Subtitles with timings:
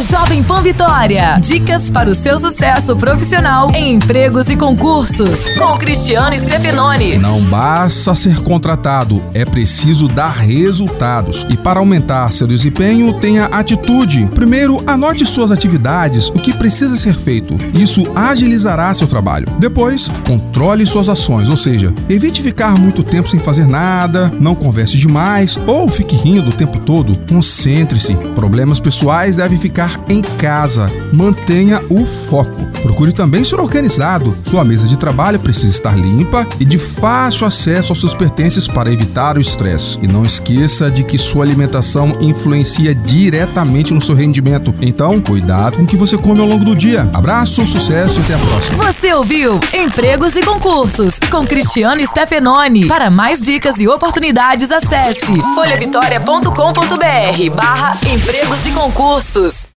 [0.00, 1.38] Jovem Pan Vitória.
[1.42, 5.46] Dicas para o seu sucesso profissional em empregos e concursos.
[5.58, 7.18] Com Cristiano Stefanoni.
[7.18, 11.44] Não basta ser contratado, é preciso dar resultados.
[11.50, 14.26] E para aumentar seu desempenho, tenha atitude.
[14.34, 17.58] Primeiro, anote suas atividades, o que precisa ser feito.
[17.74, 19.48] Isso agilizará seu trabalho.
[19.58, 24.96] Depois, controle suas ações, ou seja, evite ficar muito tempo sem fazer nada, não converse
[24.96, 27.16] demais ou fique rindo o tempo todo.
[27.28, 28.14] Concentre-se.
[28.34, 30.90] Problemas pessoais devem ficar em casa.
[31.12, 32.70] Mantenha o foco.
[32.82, 34.36] Procure também ser organizado.
[34.44, 38.92] Sua mesa de trabalho precisa estar limpa e de fácil acesso aos seus pertences para
[38.92, 39.98] evitar o estresse.
[40.02, 44.74] E não esqueça de que sua alimentação influencia diretamente no seu rendimento.
[44.80, 47.08] Então, cuidado com o que você come ao longo do dia.
[47.12, 48.84] Abraço, sucesso e até a próxima.
[48.84, 52.86] Você ouviu Empregos e Concursos com Cristiano Stefanoni.
[52.86, 59.49] Para mais dicas e oportunidades, acesse folhavitória.com.br barra empregos e concursos.